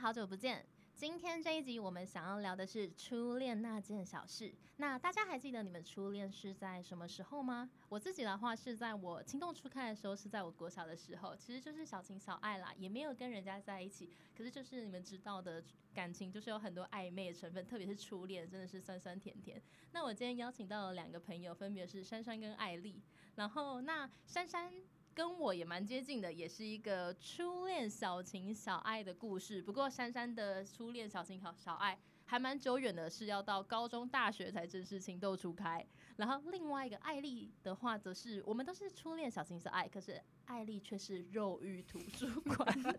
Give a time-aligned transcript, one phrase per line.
[0.00, 0.64] 好久不见。
[0.94, 4.50] 今天这一集我们想要聊的是初恋那件小事。
[4.78, 7.70] 那大家还记得你们初恋是在什么时候吗？
[7.90, 14.08] 我自己的话是在我情窦初开的时候，是在我国小的时候，其实就是小情小爱啦，也没有跟人家在一起。
[14.34, 19.62] 可是就是你们知道的感情，就是有很多暧昧的成分，特别是初恋，真的是酸酸甜甜。
[19.92, 23.02] 那我今天邀请到了两个朋友，分别是珊珊跟艾丽。
[23.34, 24.72] 然后那珊珊。
[25.20, 29.60] 跟我也蛮接近的，也是一个初恋小情小爱的故事。
[29.60, 35.86] 不过珊珊的初恋小情小小爱还蛮久远的，是要到高中大学才正式情窦初开。
[36.16, 42.96] 然后另外一个艾丽的话，则是我们都是初恋小情小爱，可是艾丽却是肉欲图书馆。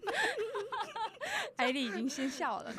[1.55, 2.71] 艾丽已经先笑了。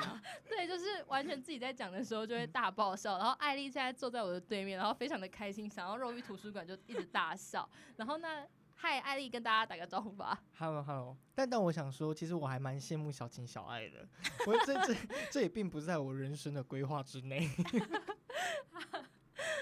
[0.49, 3.19] 对，就是完全自己在讲的时候就会大爆笑。
[3.19, 7.69] 然后艾丽现在坐在我的对面，然后非常的开心，想要肉欲图书馆就一直大笑。
[7.97, 8.47] 然后那。
[8.83, 10.43] 嗨，艾丽，跟大家打个招呼吧。
[10.59, 11.17] Hello，Hello。
[11.37, 14.05] 但但我想说，其实我还蛮羡慕小情小爱的。
[14.45, 14.97] 我这这
[15.31, 17.49] 这也并不在我人生的规划之内。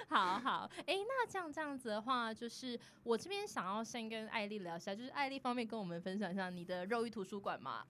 [0.08, 7.84] 好 好，哎，那这样这样子的话，就是我这边想要先跟艾丽聊一下，就是艾丽方面跟我们分享一下你的肉欲图书馆吗？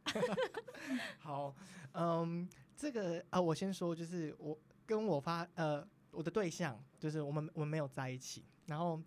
[1.20, 1.54] 好，
[1.92, 9.00] 嗯，这个啊，我先说，就是我跟我发呃我的对象，就是我们我们没有在一起，然后。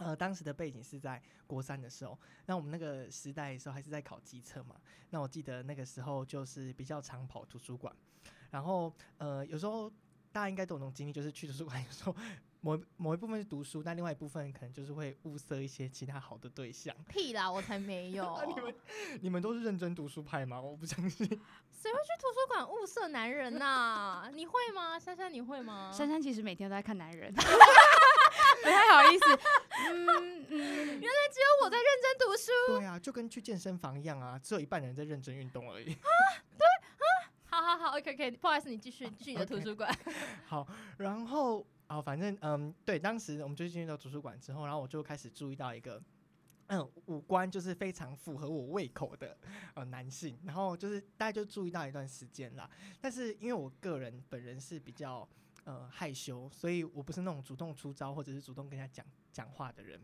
[0.00, 4.76] 呃，当时的背景是在国三的时候，那我们那个时代的时候还是在考机测嘛。
[5.10, 7.94] 那我记得那个时候就是比较常跑图书馆，
[8.50, 9.90] 然后呃，有时候
[10.32, 12.14] 大家应该都有那种经历，就是去图书馆 有时候
[12.60, 16.94] 某某一部分是读书，但另外一部分可能就是会物色一些其他好的对象。
[17.08, 18.36] 屁啦，我才没有！
[18.46, 18.74] 你们
[19.22, 20.60] 你们都是认真读书派吗？
[20.60, 21.26] 我不相信。
[21.70, 24.28] 谁会去图书馆物色男人呐？
[24.34, 24.98] 你会吗？
[24.98, 25.92] 珊珊你会吗？
[25.92, 27.32] 珊珊其实每天都在看男人。
[28.68, 29.24] 不太好意思，
[29.88, 30.56] 嗯嗯，
[31.00, 32.78] 原来只有我在认真读书。
[32.78, 35.92] 对啊，就跟去健身房一样啊，只有一半人在认真运动而已。
[35.92, 36.04] 啊，
[36.58, 39.90] 对啊，好好好，OK OK，不好意思，你继续去你的图书馆。
[40.46, 40.66] 好，
[40.98, 46.02] 然后啊，反正嗯，对，当时我们就进入到图书馆之后，然后我就开始注意到一个，
[46.66, 49.34] 嗯，五官就是非常符合我胃口的
[49.74, 52.68] 呃男性，然后就是大家就注意到一段时间啦。
[53.00, 55.26] 但是因为我个人本人是比较。
[55.68, 60.00] 呃，害羞，所以我不是那种主动出招或者是主动跟他讲讲话的人。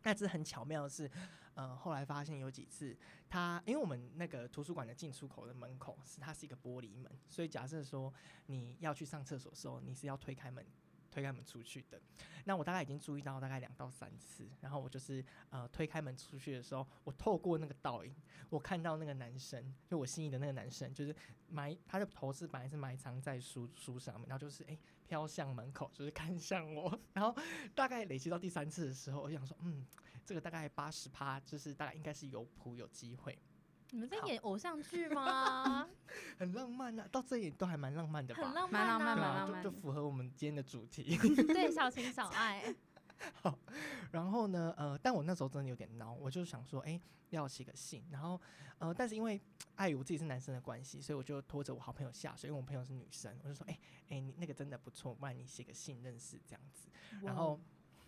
[0.00, 1.08] 但是很巧妙的是，
[1.52, 2.96] 呃，后来发现有几次，
[3.28, 8.10] 他因为我们那个图书馆的进出口的门口是它是一个玻璃门，所以假设说
[8.46, 10.64] 你要去上厕所的时候，你是要推开门。
[11.12, 12.00] 推开门出去的，
[12.46, 18.16] 那我大概已经注意到大概两到三次，然后我就是呃推开门出去的时候，我透过那个倒影，
[18.48, 21.14] 我看到那个男生，就我心仪的那个男生，就是
[21.50, 24.78] 埋他的头是本来是埋藏在书书上面，然后就是哎
[25.08, 27.34] 飘向门口，就是看向我， 然后
[27.74, 29.84] 大概累积到第三次的时候，我想说，嗯，
[30.24, 33.38] 这个大概八十趴，就是大概应该是有谱有机会。
[33.90, 35.86] 你们在演偶像剧吗？
[36.38, 38.42] 很浪漫啊，到这里都还蛮浪漫的吧？
[38.42, 41.18] 很浪漫，浪漫，浪漫，就符合我们今天的主题。
[41.48, 42.74] 对，小情小爱。
[43.42, 43.58] 好，
[44.10, 47.00] 然后呢，呃，但我那时候真的有点孬，我就想说，哎，
[47.30, 48.40] 要写个信，然后，
[48.78, 49.40] 呃，但是因为
[49.76, 53.78] 碍于我自己是男生的关系，所以我就拖着我好朋友下水，因为我朋友是女生，我就说，哎，
[54.08, 56.88] 哎，你那个真的不错，不然你写个信认识这样子。
[57.22, 57.60] 然后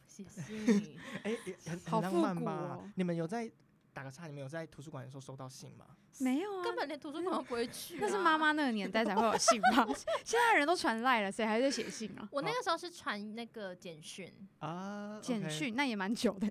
[0.07, 1.37] 写信，哎，
[1.67, 2.93] 很很浪漫吧？
[2.97, 3.51] 你们有在？
[3.95, 5.87] 打个岔，你们有在图书馆的时候收到信吗？
[6.19, 7.97] 没有啊，根本连图书馆都不会去。
[8.01, 9.87] 那是妈妈那个年代才会有信吗？
[10.25, 12.29] 现在人都传赖了，谁还在写信啊？
[12.31, 16.47] 我那个时候是传那个简讯啊，简讯那也蛮久的。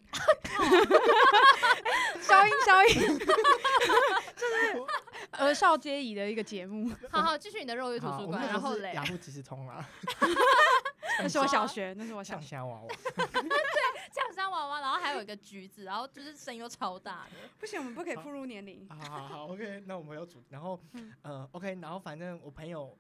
[2.22, 3.20] 消音消音，
[4.36, 4.84] 就是
[5.32, 6.92] 儿少皆宜的一个节目。
[7.10, 9.90] 好好，继续你的肉欲图书馆，然后嘞，雅虎即时通啊。
[11.22, 12.88] 那是我小学，那是我小学娃娃。
[14.14, 17.50] 酱香娃娃，然后还有一个橘子，然后就是声音又超大的。
[17.60, 18.88] 不行，我们不可以步入年龄。
[18.88, 20.80] 好好好，OK，那我们要主，然后
[21.24, 22.96] 呃，OK，然后反正我朋友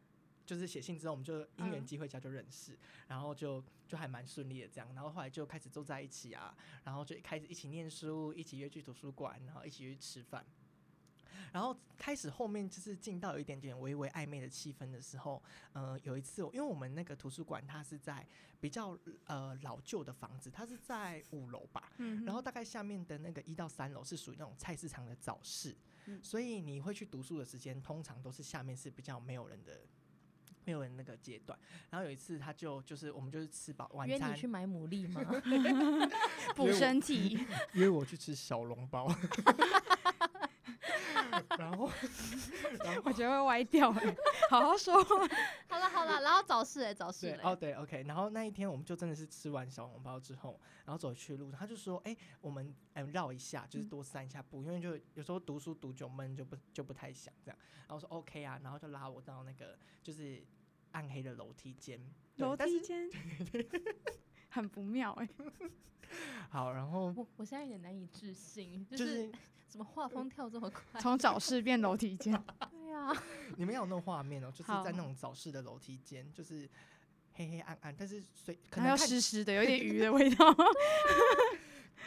[0.46, 10.44] 就是写信之后，我们就因缘机会下就认识，然后就就还蛮顺利的这样，然后后来就开始坐在一起啊，然后就开始一起念书，一起约去图书馆，然后一起去吃饭。
[11.52, 15.42] 然后开始后面就是进到有一点点微微暧昧的气氛的时候，
[15.74, 18.26] 呃，有一次，因为我们那个图书馆它是在
[18.60, 25.76] 比较呃老旧的房子，它是在五楼吧，嗯，然后大概下面的那个一到三楼是属于那种菜市场的早市，
[26.22, 29.82] 所以你会去读书的时间通常都是下面是比较没有人的，
[30.66, 31.58] 没有人那个阶段。
[31.90, 35.22] 然后有一次他就就是我们就是吃饱晚餐，约你去买牡蛎吗？
[36.56, 37.38] 补身体，
[37.74, 39.08] 约我去吃小笼包。
[41.58, 41.90] 然后
[42.84, 44.16] 然后我觉得会歪掉哎、
[44.50, 45.16] 好好说话。
[45.68, 53.90] 好了好了，然后早市哎，早市嘞，哦对 OK，然后那一天我们就真的是吃完小笼包之后，然后走去路上，他就说，哎、我们嗯绕一下，就是嗯。
[53.90, 57.58] 多散一下步，因为就有时候读书读久闷就不就不太想这样，
[57.88, 60.44] 然后我说 OK 啊，然后就拉我到那个就是
[60.92, 62.00] 暗黑的楼梯间，
[62.36, 63.08] 对楼梯间，
[64.54, 65.28] 很不妙哎、
[66.50, 69.32] 好，然后我我现在有点难以置信，就就是是
[69.68, 71.00] 怎么画风跳这么快？
[71.02, 72.32] 从早市变楼梯间，
[72.70, 73.12] 对啊，
[73.58, 76.70] 你们要有那种画面哦，就是在那种早市的楼梯间，就是
[77.34, 80.54] 黑黑暗暗，但是水可能要湿湿的，有点鱼的味道。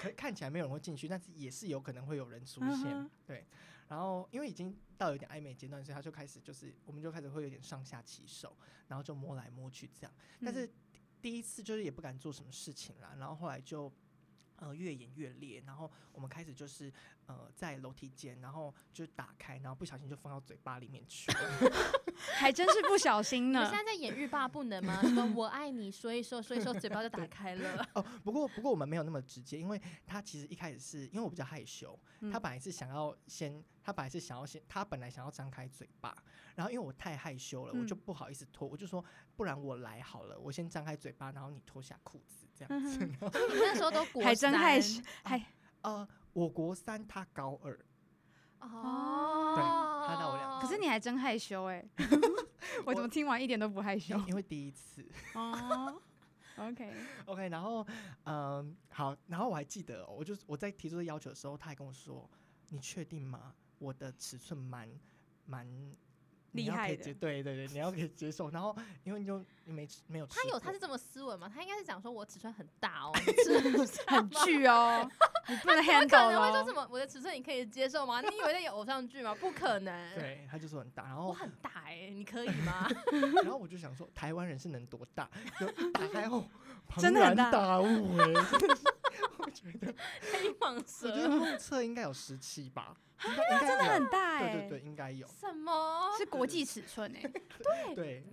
[0.01, 2.85] 可看起来没有人会进去，但是也是有可能会有人出现。
[2.93, 3.45] 嗯对，
[3.89, 8.55] 然后因为已经到有点暧昧阶段，所以他就开始就是我们就开始会有点上下其手，
[8.89, 10.13] 然后就摸来摸去这样。
[10.45, 10.71] 但是嗯
[11.27, 13.93] 第一次就是也不敢做什么事情啦，然后后来就。
[14.59, 16.91] 呃，越演越烈，然后我们开始就是
[17.27, 21.71] 呃在楼梯间，然后就打开，然后不小心就放到嘴巴里面去了。
[22.41, 23.77] 还真是不小心呢你现。
[23.77, 24.99] 在在演欲罢不能吗？
[25.05, 27.87] 什么我爱你，说一说，说一说，嘴巴就打开了。
[27.93, 31.93] 哦，不过不过我们没有那么直接，因为他其实一开始是因为我比较害羞，
[32.33, 36.13] 他嗯本来是想要先，他本来是想要先，他本来想要张开嘴巴，
[36.57, 39.05] 然后因为我太害羞了，我就嗯不好意思脱，我就说
[39.37, 42.99] 不然我来好了，我先张开嘴巴，然后你脱下裤子这样嗯子。
[43.07, 45.41] 你那时候都 国还真害羞，还
[45.83, 47.79] 呃，我国三，他高二，
[48.59, 49.63] 哦，对
[50.09, 51.89] 他大我两可是你还真害羞哎、
[52.85, 55.09] 我怎么听完一点都不害羞因因为第一次。
[55.35, 56.03] 哦。
[56.57, 57.87] OK，OK，然后
[58.25, 62.29] 嗯，好，然后我还记得哦、我就我在提出这要求的时候，他还跟我说
[62.71, 63.55] ：“你确定吗？
[63.79, 64.89] 我的尺寸蛮
[65.45, 65.67] 蛮
[66.53, 68.49] 厉害的对对对，你要可以接受。
[68.51, 68.75] 然后
[69.05, 71.51] 因为你就你没没有吃他有他是这么斯文吗？
[71.53, 73.13] 他应该是讲说我尺寸很大哦，
[74.07, 75.07] 很巨哦，
[75.49, 76.73] 你不能 handle 可能会说什。
[76.73, 78.21] 么我的尺寸你可以接受吗？
[78.23, 79.35] 你以为在演偶像剧吗？
[79.35, 82.89] 不可能。，对，他就说很大，然后我很大哎、你可以吗？
[83.45, 85.29] 然后我就想说，台湾人是能多大？
[85.61, 86.45] 就打开后，
[86.89, 88.25] 庞真的很大然大物哎、
[88.59, 88.96] 真的是我
[89.57, 91.29] 觉得，黑蟒我觉得蛇？
[91.29, 92.95] 目测应该有十七吧，
[93.25, 95.27] 应该应该真的很大哎、对对对，应该有。
[95.27, 96.11] 什么？
[96.19, 98.25] 是国际尺寸哎、对，对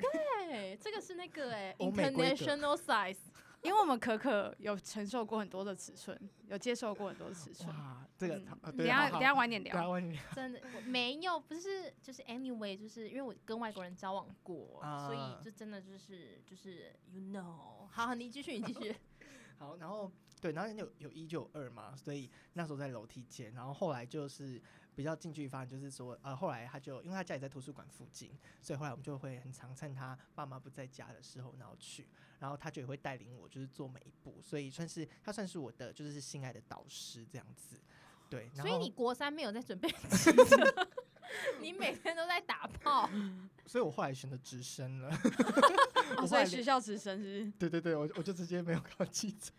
[0.47, 3.17] 对，这个是那个哎、欧美规格 international size。
[3.61, 7.69] 因为我们可可有承受过很多的尺寸，有接受过很多的尺寸。
[7.69, 8.33] 哇，这个
[8.75, 9.89] 等下等下晚点对啊，聊。
[9.89, 10.35] 晚点聊。
[10.35, 17.87] 真的我没有，不是就是 anyway，就是因为我跟外国人交往过，所以啊就真的就是就是 you know。
[17.89, 18.93] 好，你继续，你继续。
[19.57, 20.11] 好，然后
[20.43, 24.61] 对，然后有有一就有二嘛，所以那时候在楼梯间，然后后来就是
[24.93, 28.29] 比较近距离发展，就是说呃，后来他就因为他家里在图书馆附近，
[28.61, 32.05] 所以后来我们就会很常趁他爸妈不在家的时候，然后去，
[32.39, 37.79] 然后他就也会带领我，就是做每一步，所以算是他算是我的就是心爱的导师这样子。
[38.29, 39.87] 对，所以你国三没有在准备
[41.61, 43.09] 你每天都在打炮。
[43.65, 45.09] 所以我后来选择直升了。
[46.17, 49.53] 哦所以学校直升是对对对，我我就直接没有考汽车。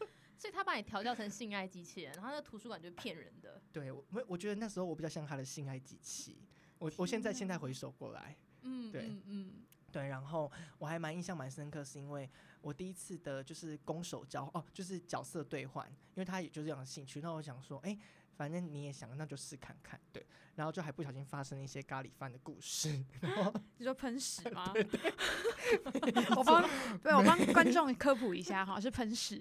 [0.44, 3.58] 所以他把你调教成性爱机器人，然后那个图书馆就是骗人的。
[3.72, 6.36] 对我，我我觉得那时候我比较像他的性爱机器。
[6.78, 9.52] 我我现在现在回首过来，嗯，对嗯嗯，
[9.90, 12.28] 对，然后我还蛮印象蛮深刻，是因为
[12.60, 17.98] 我第一次的就是攻守交哦，就是角色兑换，因为他也就是这样的兴趣，那我想说，哎、
[18.36, 24.72] 反正你也想，那就试看看，对，然后就还不小心发生了一些咖喱饭的故事， 然后你说喷屎吗？
[26.36, 26.68] 我帮
[27.02, 29.40] 对我帮观众科普一下哈，是喷屎。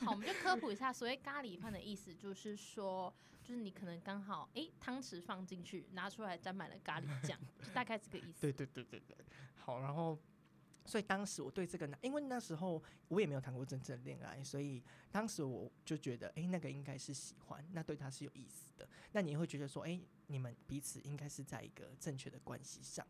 [0.00, 8.40] 好，我们就科普一下，所谓咖喱饭的意思就是说，就是你可能刚好哎汤匙放进去，拿出来沾满了咖喱酱，就大概这个意思。
[8.40, 9.16] 对对对对对，
[9.56, 10.18] 好，然后。
[10.84, 18.88] 所以当时我对这个男，因为那时候我也没有谈过真正的恋爱，所以当时我就觉得，哎、那个应该是喜欢，那对他是有意思的。
[19.12, 23.06] 那你也会觉得说，哎、你们彼此应该是在一个正确的关系上。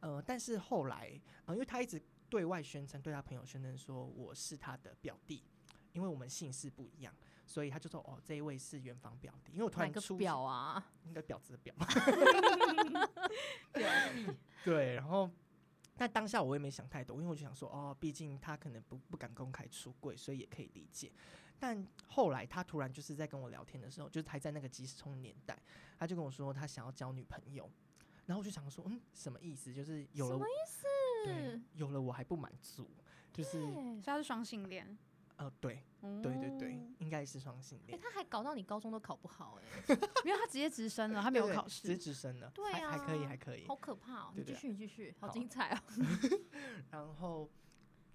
[0.00, 5.42] 呃，但是后来，呃，因为他一直对外宣称，对他朋友宣称说我是他的表弟，
[5.92, 7.14] 因为我们姓氏不一样，
[7.46, 9.52] 所以他就说，哦，这一位是远房表弟。
[9.52, 10.92] 因为我突然出表啊？
[11.04, 11.74] 应该婊子的婊。
[13.72, 13.90] 表
[14.64, 15.30] 对，然后
[15.96, 21.10] 但当下我也没想太多，因为我就想说，哦，毕竟他可能不不敢公开出柜，所以也可以理解。
[21.58, 25.58] 但后来他突然就是在跟我聊天的时候，就是还在那个即时通年代，
[25.98, 27.70] 他就跟我说他想要交女朋友，
[28.26, 29.72] 然后我就想说，嗯，什么意思？
[29.72, 30.86] 就是有了我，什么意思？
[31.24, 32.90] 对，有了我还不满足，
[33.32, 34.96] 就是对所以他是双性恋。
[35.36, 35.82] 呃，对，
[36.22, 41.96] 对对对哦，应该是双性哎、恋，他还搞到你高中都考不好、哎，没有他直接直升了，他没有考对对直接。
[41.96, 43.66] 直升了，对还还可以，啊还可以。
[43.66, 45.80] 好可怕哦、你继续，你继续，好好精彩哦、
[46.90, 47.50] 然后，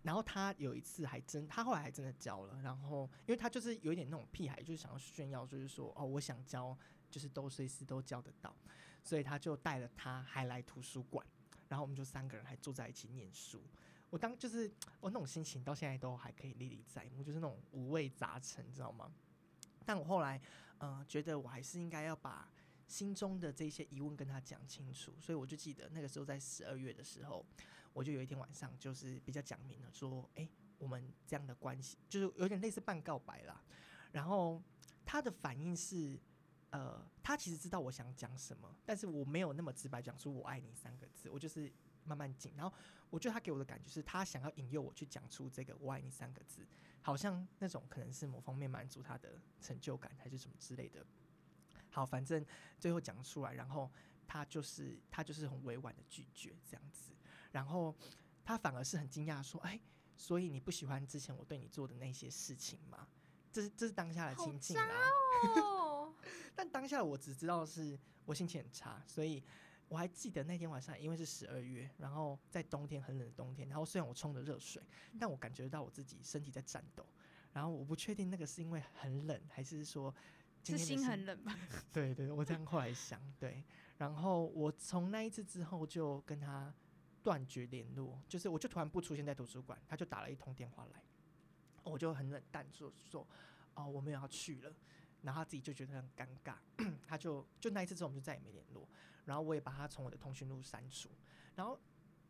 [0.02, 2.60] 然后他有一次还真，他后来还真的教了。
[2.62, 6.76] 然后，因为他就是有一点那种屁孩，就是想要炫耀，就是说哦，我想教，
[7.12, 8.56] 就是都随时都教得到。
[9.04, 11.26] 所以他就带了他还来图书馆，
[11.68, 13.64] 然后我们就三个人还坐在一起念书。
[14.12, 19.12] 我当就是我那种心情到现在都还可以历历在目，就是那种五味杂陈，你知道吗？
[19.84, 20.40] 但我后来，
[20.78, 22.52] 呃，觉得我还是应该要把
[22.88, 27.44] 心中的这些疑问跟他讲清楚，所以我就记得那个时候在十二月的时候，
[27.94, 33.64] 我就有一天晚上就是比较讲明了，说，诶，我们这样的关系就是有点类似半告白啦。
[34.12, 34.62] 然后
[35.06, 36.20] 他的反应是，
[36.72, 41.72] 呃，他其实知道我想讲什么，但是我没有那么直白讲出“我爱你”三个字，我就是
[42.04, 42.54] 慢慢紧。
[42.56, 42.76] 然后
[43.10, 46.66] 我觉得他给我的感觉是他想要引诱我去讲出这个“我爱你”三个字，
[47.02, 51.06] 好像那种可能是某方面满足他的成就感，还是什么之类的。
[51.90, 52.46] 好，反正
[52.80, 53.92] 最后讲出来，然后
[54.26, 57.14] 他就是他就是很委婉的拒绝这样子，
[57.52, 57.96] 然后
[58.44, 59.80] 他反而是很惊讶说：“哎，
[60.16, 63.08] 所以你不喜欢之前我对你做的那些事情吗？”
[63.52, 64.88] 这是这是当下的心境啊。
[65.62, 66.16] 哦，
[66.56, 69.44] 但当下我只知道是我心情很差，所以
[69.92, 74.82] 我还记得那天晚上，因为是十二月，然后在冬天很冷的冬天，然后虽然我冲着热水，
[75.20, 77.06] 但我感觉到我自己身体在颤抖，
[77.52, 80.16] 然后我不确定那个是因为很冷，还是说
[80.64, 81.54] 今是天的心很冷吧？
[81.92, 83.62] 对对，我这样后来想，对，
[83.98, 86.74] 然后我从那一次之后就跟他
[87.22, 91.04] 断绝联络，就是我就突然不出现在图书馆，他就打了一通电话来，
[91.84, 93.28] 我就很冷淡说说
[93.74, 94.74] 哦我没有要去了，
[95.22, 96.56] 然后他自己就觉得很尴尬，
[97.06, 98.88] 他就就那一次之后我们就再也没联络，
[99.32, 101.10] 然后我也把他从我的通讯录删除，
[101.56, 101.80] 然后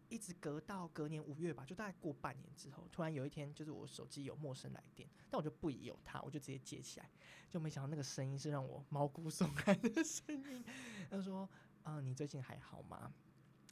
[0.08, 7.10] 一直隔到隔年五月吧，就大概过半年之后，突然有一天就是我手机有陌生来电，但我就不疑有他，我就直接接起来，
[7.50, 10.63] 就没想到那个声音是让我毛骨悚然的声音。
[11.10, 11.50] 他说
[11.86, 13.12] ：“嗯、你最近还好吗？”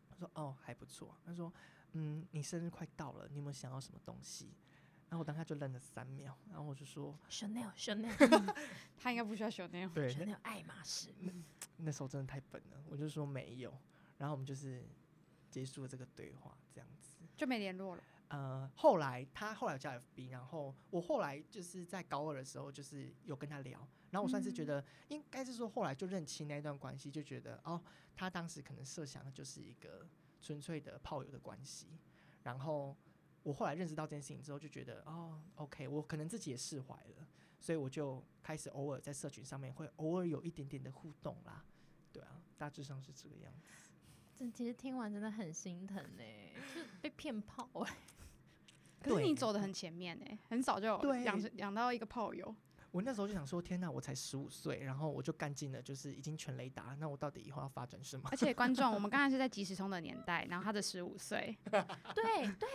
[0.09, 1.53] 他说：“哦，还不错。”他说
[1.93, 4.55] ：“嗯，你生日快到了，你有没有想要什么东西？”
[5.09, 8.55] 然后我当下就愣了三秒，然后我就说 Chanel Chanel
[8.97, 11.09] 他应该不需要 Chanel，对，Chanel 爱马仕，
[11.77, 13.73] 那时候真的太笨了。”我就说没有，
[14.17, 14.83] 然后我们就是
[15.49, 17.17] 结束了这个对话，这样子。
[17.35, 18.03] 就没联络了。
[18.27, 23.79] 呃，后来他后来有加 FB，然后我后来就是在高二的时候，就是有跟他聊，
[24.11, 27.81] 然后我算是觉得应该是说后来就认清那段关系，就觉得哦，
[28.15, 30.07] 他当时可能设想的就是一个
[30.41, 31.87] 纯粹的炮友的关系，
[32.43, 32.95] 然后
[33.49, 37.27] 我后来认识到这件事情之后，就觉得哦，OK，我可能自己也释怀了，
[37.59, 41.65] 所以我就开始偶尔在社群上面会偶尔有一点点的互动啦，
[42.13, 43.67] 对啊，大致上是这个样子。
[44.35, 46.23] 这其实听完真的很心疼呢，
[46.75, 47.97] 就被骗炮哎。
[49.01, 52.55] 可是你走的很前面哎、很早就对养成养到一个炮友，
[52.91, 58.27] 我那时候就想说，天呐，我才十五岁，然后我就干尽了，就是已经全雷达，那我到底以后要发展什么？
[58.31, 61.55] 而且观众，我们刚才是在即时通的年代，然后他的十五岁，
[62.15, 62.67] 对对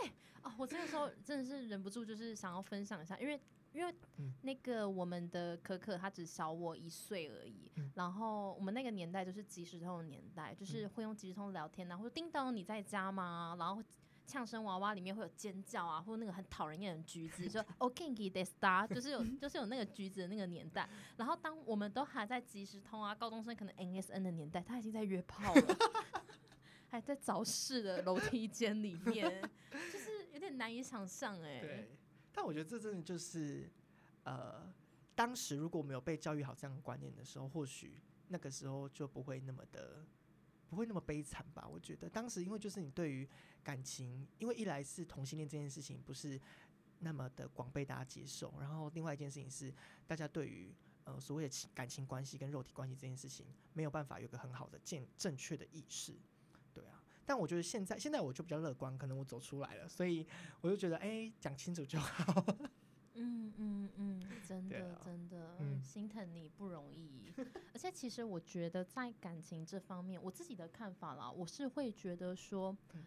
[0.43, 3.39] 哦，我这个时候真的是忍不住，就是想要分享一下，因为
[3.73, 13.55] 因为嗯那个我们的可可她只小我一岁而已，嗯然后我们那个年代就是即时通的年代，就是会用即时通聊天啊，或者叮咚你在家吗？
[13.59, 13.83] 然后。
[14.25, 20.89] 呛声娃娃里面会有尖叫啊，或者那个很讨人厌的橘子，说 “OK d e s t a 就是有 就是有那个橘子的那个年代。
[21.17, 25.77] 然后当我们都还在即时通啊，高中生可能 NSN 的年代，他已经在约炮了，
[26.89, 31.89] 还在早市的楼梯间里面，就是有点难以想象哎、对，
[32.33, 33.69] 但我觉得这真的就是，
[34.23, 34.73] 呃，
[35.13, 40.03] 当时如果没有被教育好这样的观念的时候，或许那个时候就不会那么的，
[40.69, 41.67] 不会那么悲惨吧？
[41.71, 43.27] 我觉得当时因为就是你对于
[43.65, 46.39] 感情，因为一来是同性恋这件事情不是
[46.99, 49.73] 那么的广被大家接受，然后另外一件事情是
[50.05, 50.71] 大家对于
[51.03, 56.13] 呃所谓的情感情关系跟肉体关系这件事情没有办法有个很好的正正确的意识，
[56.75, 57.03] 对啊。
[57.25, 60.27] 但我觉得现在现在我就比较乐观，可能我走出来了，所以
[60.61, 62.45] 我就觉得哎，讲清楚就好。
[63.17, 67.33] 嗯嗯嗯，真的、啊真的、嗯心疼你不容易。
[67.73, 73.03] 而且其实我觉得在感情这方面，我自己的看法啦，我是会觉得说嗯。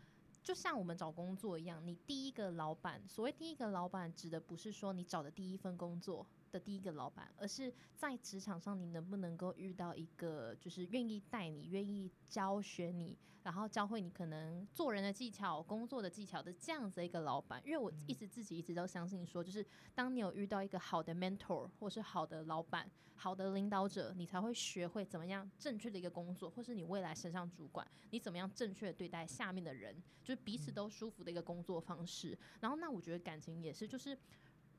[0.49, 17.63] 就像我们找工作一样，你第一个老板，所谓第一个老板，指的不是说你找的第一份工作的第一个老板，而是在职场上你能不能够遇到一个就是愿意带你、愿意教学你，然后教会你可能做人的技巧、工作的技巧的这样子一个老板。
[17.65, 19.65] 因为我一直自己一直都相信说，就是
[19.95, 32.39] 当你有遇到一个好的 mentor 或是好的老板、好的领导者，你才会学会怎么样正确的一个工作，或是你未来升上主管，你怎么样正确的对待下面的人，就是彼此都舒服的一个工作方式。
[32.61, 34.17] 然后，那我觉得感情也是，就是。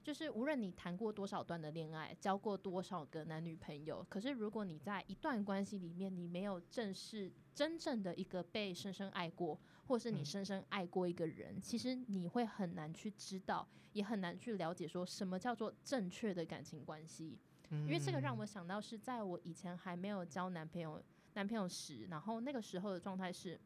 [0.04, 17.38] 就是无论你谈过多少段的恋爱，交过多少个男女朋友，可是如果你在一段关系里面，你没有正式真正的一个被深深爱过，或是你嗯深深爱过一个人，其实你会很难去知道，也很难去了解说什么叫做正确的感情关系。
[17.70, 21.02] 因为这个让我嗯想到是在我以前还没有交男朋友。
[21.36, 23.58] 男朋友时，然后那个时候的状态是，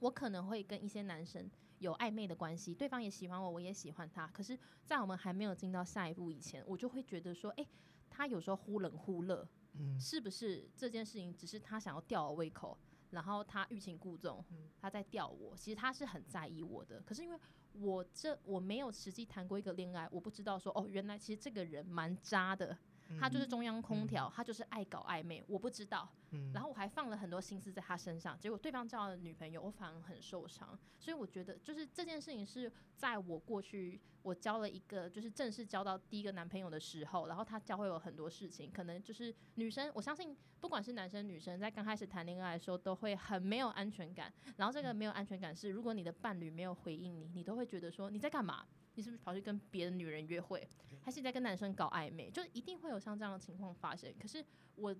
[0.00, 4.26] 我可能会跟一些男生有暧昧的关系，对方也喜欢我，我也喜欢他。
[4.28, 7.66] 可是，在我们还没有进到下一步以前，我就会觉得说，诶，
[8.08, 12.78] 他有时候忽冷忽热，嗯是不是这件事情只是他想要吊我胃口，
[13.10, 17.00] 然后他欲擒故纵，嗯他在吊我，其实他是很在意我的。
[17.02, 17.38] 可是因为
[17.72, 22.78] 我这我没有实际谈过一个恋爱，我不知道说哦，原来其实这个人蛮渣的，
[23.18, 26.08] 他就是中央空调，他就是爱搞暧昧，我不知道。
[26.32, 30.76] 嗯然后我还放了很多心思在他身上，结果对方交了女朋友，我反而很受伤。
[30.98, 44.32] 所以我觉得，就是这件事情是在我过去我交了一个就是正式交到第一个男朋友的时候，然后他教会我很多事情，可能就是女生，我相信不管是男生女生，在刚开始谈恋爱的时候都会很没有安全感。
[44.56, 48.66] 然后这个没有安全感是，如果你的伴侣没有回应你，你都会觉得说你在干嘛？
[48.96, 50.68] 你是不是跑去跟别的女人约会，
[51.00, 52.30] 还是你在跟男生搞暧昧？
[52.30, 54.12] 就一定会有像这样的情况发生。
[54.20, 54.94] 可是我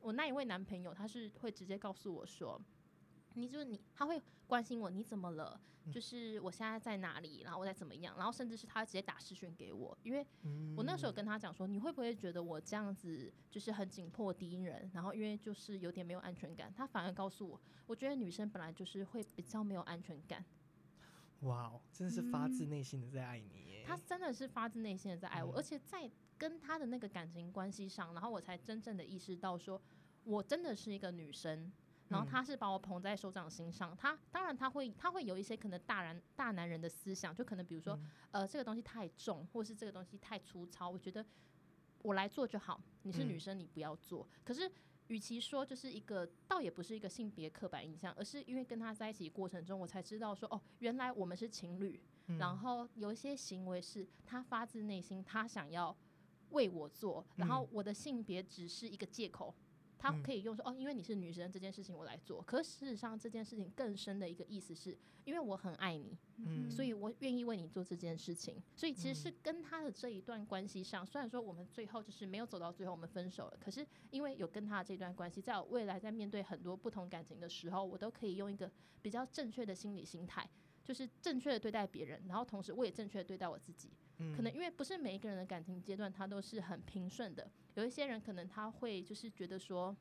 [0.00, 2.60] 我那一位男朋友，他是会直接告诉我说，
[3.34, 5.60] 你就是你，他会关心我，你怎么了？
[5.90, 10.26] 就是我现在在哪里，然后我在怎么样，然后甚至是他直接打视讯给我，因为
[10.76, 14.90] 我那时候跟他讲说，你会不会觉得我这样子就是很紧迫敌人？
[14.92, 20.44] 然后因为就是有点没有安全感，他反而告诉我，我觉得女生本来就是会比较没有安全感，
[21.40, 23.84] 哇哦，真的是发自嗯内心的在爱你耶。
[23.86, 29.80] 他真的是发自内心的在爱我，嗯而且在跟他的那个感情关系上，然后我才真正的意识到说，
[30.24, 31.72] 我真的是一个女生。
[32.08, 41.24] 然后嗯他是把我捧在手掌心上，他当然他会他会有一些可能大男大男人的思想，就可能比如说、嗯呃这个东西太重，或是这个东西太粗糙，我觉得
[42.00, 44.26] 我来做就好，你是女嗯生你不要做。
[44.42, 44.70] 可是
[45.08, 55.96] 与其说就是一个，倒也不是一个性别刻板印象，而是因为跟他在一起过程中，我才知道说哦，原来我们是情侣，嗯然后有一些行为是他发自内心，他想要
[56.50, 59.54] 为我做，然后嗯我的性别只是一个借口。
[59.98, 68.62] 他嗯可以用说哦，因为你是女生这件事情我来做，可事实上这件事情更深的一个意思是，因为我很爱你，嗯所以我愿意为你做这件事情。
[68.76, 78.70] 所以其实是跟他的这一段关系上，虽然说我们最后就是没有走到最后，我们分手了，可是因为有跟他的这段关系，在我未来在面对很多不同感情的时候，我都可以用一个
[79.02, 80.48] 比较正确的心理心态。
[80.88, 83.90] 就是正确的对待别人，然后同时我也正确的对待我自己。
[84.16, 89.94] 嗯可能因为不是每一个人的感情阶段他都是很平顺的，有一些人可能他会就是觉得说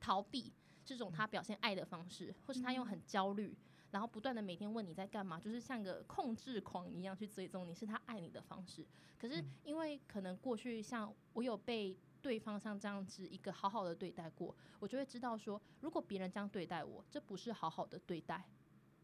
[0.00, 0.52] 逃避
[0.84, 3.56] 这种他表现爱的方式，或是他用很焦虑，
[3.92, 8.84] 然后不断的每天问你在干嘛，就是像个控制狂一样去追踪你，是他爱你的方式。
[9.16, 18.44] 可是因为可能过去像我有被对方像这样子一个好好的对待过，我就会知道说，如果别人这样对待我，这不是好好的对待。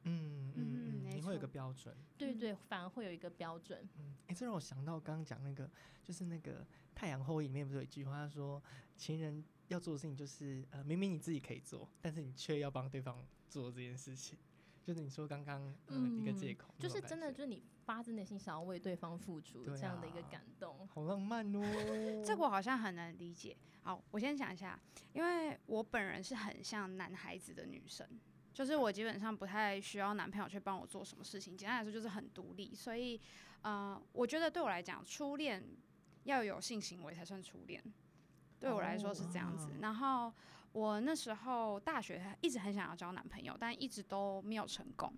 [0.07, 0.44] 嗯
[1.25, 1.97] 会有一个标准。
[2.19, 3.89] 对对，反而会有一个标准。
[3.99, 5.69] 嗯，哎、这让我想到刚刚讲那个，
[6.03, 6.61] 就是那个
[6.95, 8.63] 《太阳后裔》里面不是有一句话，他说
[8.97, 14.39] 情人要做的事情就是，呃，明明你自己可以做，但是你却要帮对方做这件事情，
[14.83, 20.87] 就是你说刚刚嗯一个借口，就是真的就是你发自内心想要为对方付出对这样的一个啊感动。
[20.89, 21.61] 好浪漫哦。
[22.25, 23.57] 这个我好像很难理解。
[23.83, 24.81] 好，我先讲一下，
[25.13, 28.09] 因为我本人是很像男孩子的女生，
[28.55, 32.73] 就是我基本上不太需要男朋友去帮我做什么事情，简单来说就是很独立。
[32.73, 33.21] 所以，
[33.63, 35.63] 呃，我觉得对我来讲，初恋
[36.23, 37.83] 要有性行为才算初恋。
[38.61, 39.67] 对我来说是这样子。
[39.67, 40.33] 哦然后
[40.71, 45.13] 我那时候大学一直很想要交男朋友，但一直都没有成功。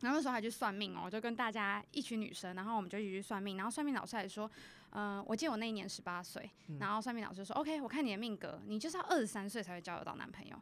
[0.00, 3.56] 然后那时候还去算命哦，我就跟大家一群女生，然后我们就一起去算命。
[3.56, 4.50] 然后算命老师还说，
[4.90, 10.60] 嗯、我记得我那一年十八岁，嗯然后算命老师说，OK，我看你的命格，你就是要二十三岁才会交得到男朋友。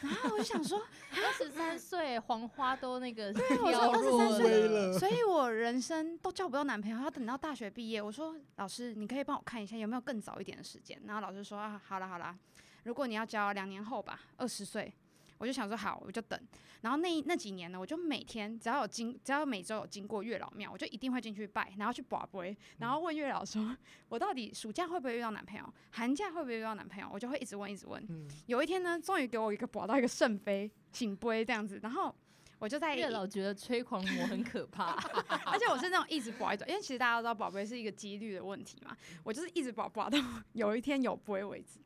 [0.00, 0.78] 然后我就想说，
[1.10, 8.00] 二十三岁，黄花都那个 对我说二十三岁所以我人生都交不到男朋友，要等到大学毕业。
[8.02, 11.00] 我说老师，你可以帮我看一下有没有更早一点的时间。
[11.06, 12.36] 然后老师说啊，好了好了，
[12.84, 14.92] 如果你要交两年后吧，二十岁。
[15.38, 16.38] 我就想说好，我就等。
[16.82, 23.76] 然后那那几年呢，我就每天只要有经，只要每周有经过月老庙，我就一定会进去拜，然后去卜杯，然后问月老说，
[24.08, 28.04] 我到底暑假会不会遇到男朋友，寒假会不会遇到男朋友，我就会一直问一直问。
[28.08, 32.14] 嗯，有一天呢，终于给我一个卜到一个圣杯醒杯这样子，然后
[32.58, 34.92] 我就在月老觉得吹狂魔很可怕，
[35.44, 40.18] 而且我是那种一直保一种，因为其实大家都知道宝贝是一个几率的问题嘛，我就是一直保保到
[40.52, 41.80] 有一天有不会为止，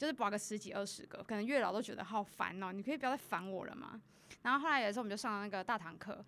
[0.00, 4.00] 就是保个十几二十个，可能月老都觉得好烦哦、你可以不要再烦我了吗？
[4.40, 6.24] 然后后来有一次我们就上了那个大堂课，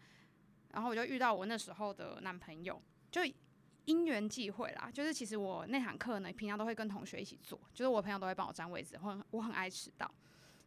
[0.72, 2.78] 然后我就遇到我那时候的男朋友，
[3.10, 3.22] 就
[3.86, 10.06] 因缘际会啦，就是其实我那堂课呢，平常都会跟同学一起坐，就是我朋友都会帮我占位置，我很我很爱迟到。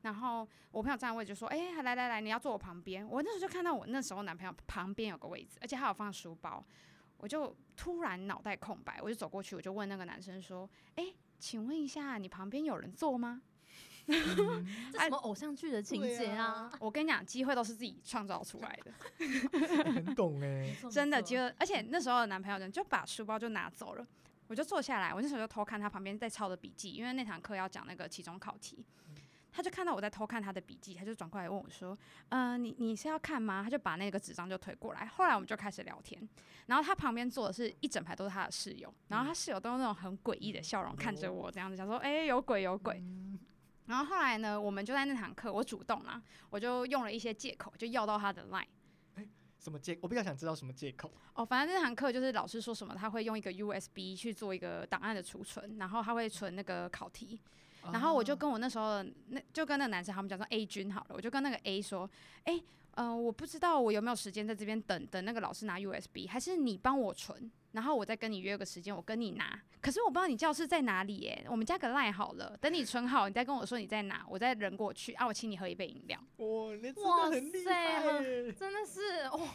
[0.01, 6.65] 然后我朋友占位就说：“哎、来来来，你要坐我旁边。”我那时候就看到我那时候男朋友旁边有个位置，而且还有放书包，
[7.17, 11.05] 我就突然脑袋空白，我就走过去，我就问那个男生说：“哎、
[11.39, 13.41] 请问一下，你旁边有人坐吗？”
[14.07, 16.71] 嗯 这什么偶像剧的情节啊？
[16.79, 18.93] 我跟你讲，机会都是自己创造出来的，
[19.91, 21.55] 很懂哎、真的机没错会。
[21.59, 24.05] 而且那时候的男朋友呢，就把书包就拿走了。
[24.47, 28.85] 我就坐下来，我那时候就偷看他旁边在抄的笔记，因为那堂课要讲那个期中考题。
[29.55, 35.05] 他就看到我在偷看他的笔记，他就转过来问我说：“呃，你你是要看吗？”他就把那个纸张就推过来。
[35.05, 36.21] 后来我们就开始聊天，
[36.65, 43.39] 然后他旁边坐的是一整排都是他的室友，然后他室友都用那种很诡异的笑容看着我，这样子想说：“哎、有鬼有鬼。”嗯
[43.87, 48.65] 然后后来呢，我们就在那堂课，我主动啦，我就用了一些借口，就要到他的 line。
[49.59, 49.97] 什么借？
[50.01, 51.11] 我比较想知道什么借口。
[51.33, 57.39] 哦，反正那堂课就是老师说什么，他会用一个 USB 去做一个档案的储存，然后他会存那个考题。
[57.91, 62.09] 然后我就哦跟我那时候那就跟那个男生他们讲说 A 君好了，我就跟那个 A 说，
[62.43, 69.59] 哎、呃，我不知道我有没有时间在这边等等那个老师拿 USB，还是你帮我存，然后我再跟你约个时间，我跟你拿。
[69.81, 76.19] 可是我不知道你教室在哪里耶，我们加个 line 好了，等你存好，你再跟我说你在哪，我再人过去啊，我请你喝一杯饮料。
[76.37, 78.51] 哇，你真的很厉塞害很耶！
[78.51, 79.47] 真的是哇，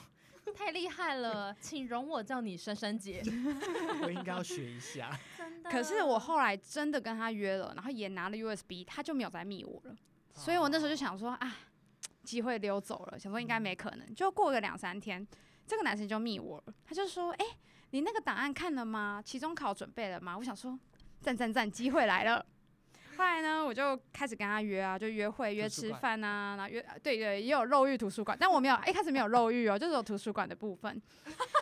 [0.55, 3.23] 太厉害了，请容我叫你珊珊姐。
[4.03, 5.19] 我应该要学一下。
[5.37, 5.71] 真的。
[5.71, 9.97] 可是我后来真的跟他约了，然后也拿了 USB，他就没有再密我了。
[10.35, 11.57] 所以我那时候就想说，啊，
[12.23, 14.15] 机会溜走了，想说应该没可能。
[14.15, 15.27] 就过个两三天，
[15.67, 17.45] 这个男生就密我了，他就说，哎、
[17.91, 19.23] 你那个档案看了吗？
[19.25, 20.37] 期中考准备了吗？
[20.37, 20.79] 我想说，
[21.21, 22.45] 赞赞赞，机会来了。
[23.21, 30.99] 后来呢，我就开始跟他约啊，就约会、约吃饭啊，然后约对对，也有肉欲图书馆，但我没有一开始没有肉欲哦，就是有图书馆的部分。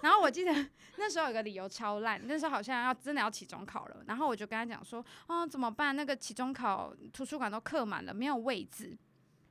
[0.00, 0.52] 然后我记得
[0.98, 5.96] 那时候有个理由超烂，那时候好像要真的要期中考了，然后我就跟他讲说，哦怎么办？
[5.96, 8.96] 那个期中考图书馆都客满了，没有位置。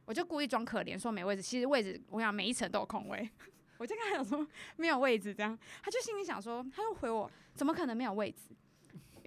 [0.05, 3.29] 我就故意装可怜说没位置，其实位置我想每一层都有空位。
[3.79, 8.55] 我就跟他讲说没有位置，这样他就心里想说，他就回我怎么可能没有位置？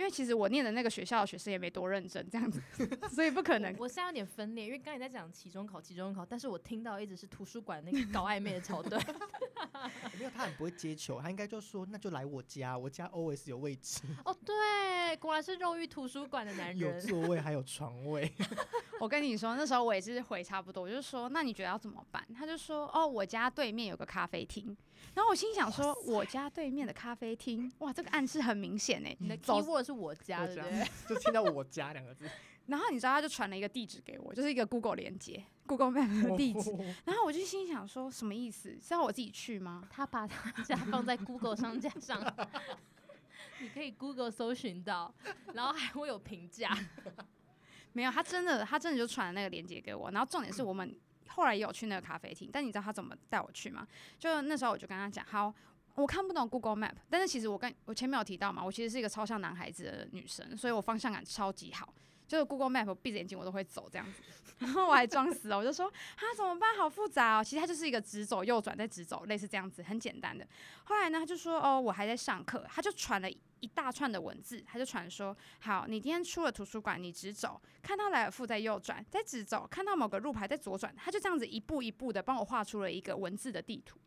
[0.00, 2.58] 因为其实我念的那个学校的学生也没多认真，这样子，
[3.12, 3.84] 所以不可能我。
[3.84, 8.98] 我现在有点分裂，因为刚才在讲期中考、期中考，但是我听到一直是图书馆那个搞暧昧的桥段。
[10.18, 17.00] 没有，他很不会接球，他应该就说那就来我家，我家 always 有位置，哦，对，果然是肉欲图书馆的男人有。
[17.00, 18.32] 座位还有床位。
[19.00, 22.26] 我跟你说，那时候我也是回差不多，我就说那你觉得要怎么办？
[22.34, 24.74] 他就说哦，我家对面有个咖啡厅。
[25.14, 29.16] 然后我心想说，我家对面的咖啡厅，哇，这个暗示很明显哎。
[29.18, 30.88] 你的走 keyword 是我家，我家对不对？
[31.08, 32.28] 就听到我家两个字，
[32.66, 36.70] 然后你知道，他就传了一个地址给我，就是一个 Google 连接，Google Map 的地址。
[37.04, 38.78] 然后我就心想说，什么意思？
[38.80, 39.86] 是要我自己去吗？
[39.90, 42.22] 他把他家放在 Google 商家上，
[43.60, 45.12] 你可以 Google 搜寻到，
[45.52, 46.76] 然后还会有评价。
[47.92, 50.10] 没有，他真的，他真的就传了那个链接给我。
[50.12, 50.96] 然后重点是我们
[51.30, 53.86] 后来也有去那个咖啡厅，但你知道他怎么带我去吗？
[54.18, 55.52] 就那时候我就跟他讲，好，
[55.94, 61.92] 我看不懂 Google Map，但是其实我跟我前面有提到嘛，我其实是一个超像男孩子的女生，所以我方向感超级好。
[62.30, 64.22] 就是 Google Map，闭着眼睛我都会走这样子，
[64.60, 67.42] 然后我还装死哦，我就说啊怎么办，好复杂哦。
[67.42, 70.46] 其实它就是一个直走、右转再直走，类似这样子，很简单的。
[70.84, 83.98] 后来呢，他就说哦，我还在上课，他就传了一大串的文字，他就传说，好，你今天出了图书馆，你直走，看到莱尔富在右转，再直走，看到某个路牌在左转，他就这样子一步一步的帮我画出了一个文字的地图。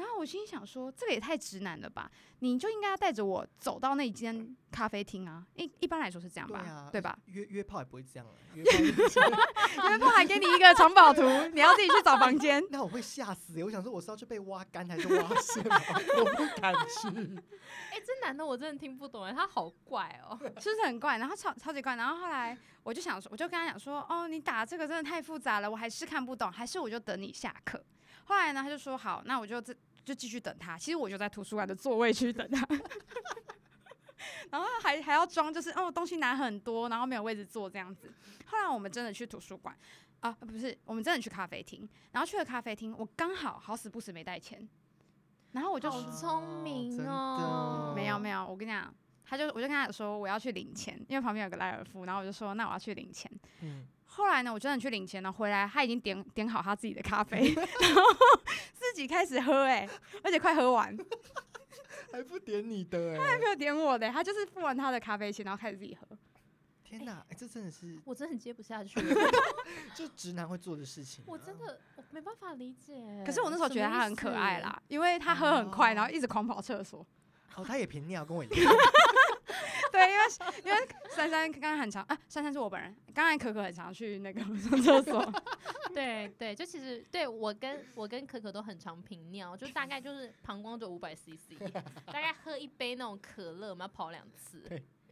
[0.00, 2.10] 然后我心里想说，这个也太直男了吧！
[2.38, 7.18] 你就应该要带着我走到那间咖啡厅啊，一一般来说是这样吧，对啊，对吧？？
[7.26, 8.78] 约约炮也不会这样啊，约 炮
[9.90, 12.62] 约炮还给你一个藏宝图，你要自己去找房间。
[12.72, 13.64] 那我会吓死耶！
[13.64, 15.76] 我想说我是要去被挖干还是挖什么？
[16.18, 17.08] 我不敢去。
[17.90, 20.38] 哎、这男的我真的听不懂哎，他好怪哦。
[20.60, 21.18] 是不是很怪？
[21.18, 21.94] 然后超超级怪。
[21.96, 27.84] 然后后来我就想说，我就跟他讲说，哦，你打这个真的太复杂了，我还是看不懂，还是我就等你下课。
[28.24, 29.74] 后来呢，他就说好，那我就这
[30.10, 30.76] 就继续等他。
[30.76, 32.66] 其实我就在图书馆的座位区等他，
[34.50, 38.12] 然后还还要装就是哦东西拿很多，然后没有位置坐这样子。
[38.46, 39.72] 后来我们真的去图书馆
[40.18, 41.88] 啊，不是，我们真的去咖啡厅。
[42.10, 44.68] 然后去了咖啡厅，我刚好好死不死没带钱，
[45.52, 48.92] 然后我就好聪明哦没有没有，我跟你讲，
[49.24, 53.30] 他就我就跟他说我要去领钱，因为旁边有个莱尔夫，然后我就说那我要去领钱。
[53.60, 58.02] 嗯，后来呢，我真的去领钱了，回来他已经点点好他自己的咖啡， 然后
[58.90, 59.88] 自己开始喝、欸，
[60.22, 60.96] 而且快喝完，
[62.12, 63.38] 还不点你的哎！
[63.38, 66.16] 没有点我的、他就是付完他的咖啡钱，然后开始自己喝。
[66.82, 69.14] 天哪，哎，这真的是我真的很接不下去了，
[69.94, 71.28] 就直男会做的事情啊。
[71.28, 73.22] 我真的我没办法理解。
[73.24, 74.58] 可是我那时候觉得他很可爱。
[74.60, 77.06] 啦，因为他喝很快，哦然后一直狂跑厕所。
[77.54, 78.72] 哦，他也频尿，跟我一样。
[79.92, 80.24] 对，因为
[80.64, 85.32] 因为珊珊刚刚很常啊，珊珊是我本人，刚才可可很常去那个上厕所。
[85.94, 91.58] 对对，就其实对我跟我跟可可都很常频尿，就大概就是膀胱就五百 CC，
[92.06, 94.62] 大概喝一杯那种可乐，我们要跑两次。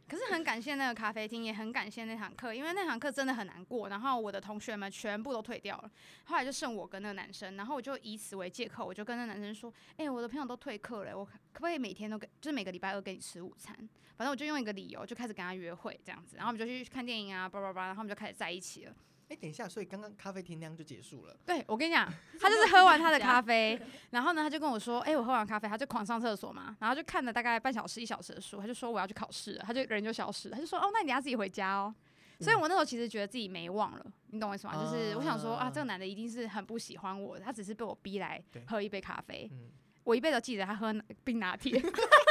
[0.09, 3.87] 可是很感谢那个咖啡厅，也很感谢那堂课，因为那堂课真的很难过。
[3.87, 5.91] 然后我的同学们全部都退掉了，
[6.23, 7.55] 后来就剩我跟那个男生。
[7.55, 13.75] 然后我就以此为借口，我就跟那男生说：“哎、我的朋友都退课了，我可不可以每天都给，就是每个礼拜二跟你吃午餐？
[14.17, 16.35] 反正我就用一个理由，就开始跟他约会这样子。
[16.35, 18.93] 然后我们就去看电影啊，叭叭叭，然后我们就开始在一起了。
[19.29, 21.37] 哎、等一下，所以刚刚咖啡厅那样就结束了。
[21.45, 22.11] 对我跟你讲，
[22.41, 31.93] 他就是喝完他的咖啡，然后呢，他就跟我说：“哎、我喝完咖啡，他就狂上厕所嘛，然后就看了大概半小时一小时的书，他就说我要去考试了，他就人就消失了，他就说哦，那你等下自己回家哦。
[32.41, 34.73] 所以我那时候其实觉得自己没忘了，你懂我意思吗？
[34.81, 39.69] 就是我想说啊，啊这个男的一定是很不喜欢我的，他只是被我逼来喝一杯咖啡，嗯，
[40.05, 40.91] 我一辈子记得他喝
[41.23, 41.79] 冰拿铁，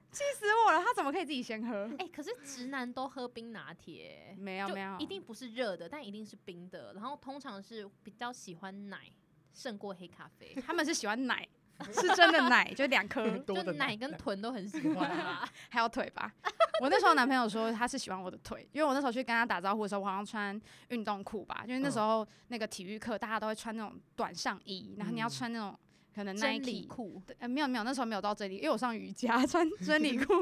[0.10, 0.82] 气死我了！
[0.82, 1.90] 他怎么可以自己先喝？
[1.98, 6.92] 哎、可是直男都喝冰拿铁，没有没有，一定不是热的，但一定是冰的。
[6.94, 9.10] 然后通常是比较喜欢奶
[9.52, 11.46] 胜过黑咖啡，他们是喜欢奶，
[11.92, 13.28] 是真的奶，就两颗。
[13.30, 15.48] 就多的奶跟臀都很喜欢啊。
[15.68, 16.32] 还有腿吧。
[16.80, 25.76] 我那时候男朋友说他是喜欢我的腿，因为我那时候去跟他打招呼的时候，我好像穿运动裤吧，因为那时候那个体育课大家都会穿那种短上衣，然后你要嗯穿那种
[26.18, 26.88] 可能真理 Nike。
[26.88, 30.34] 裤，对呃，没有没有，那时候没有到这里，因为我上瑜伽穿 真理裤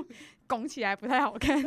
[0.46, 1.62] 拱起来不太好看，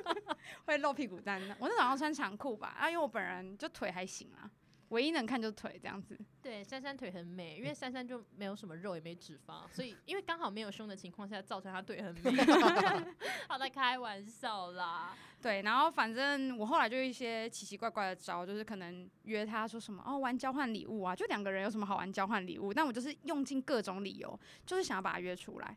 [0.66, 1.40] 会露屁股蛋。
[1.58, 4.44] 我那时候好像穿长裤吧，啊，因为我本人就腿还行啊，
[4.90, 6.18] 唯一能看就是腿这样子。
[6.40, 12.30] 对，珊珊腿很美，因为珊珊就没有什么肉也没脂肪， 所以因为刚好没有胸的情况下，造成她腿很美。
[13.48, 15.16] 好在开玩笑啦。
[15.42, 25.76] 对，然后反正我后来就一些奇奇怪怪的招，就是可能约他说什么哦玩交换礼物啊，就两个人有什么好玩交换礼物，但我就是用尽各种理由，就是想要把他约出来。